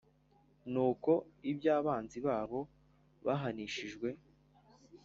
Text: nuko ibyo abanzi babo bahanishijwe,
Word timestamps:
nuko 0.71 1.11
ibyo 1.51 1.69
abanzi 1.79 2.17
babo 2.27 2.59
bahanishijwe, 3.25 4.09